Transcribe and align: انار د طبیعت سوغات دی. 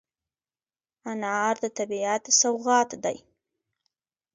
انار 1.11 1.55
د 1.63 1.65
طبیعت 1.77 2.23
سوغات 2.39 2.89
دی. 3.03 3.17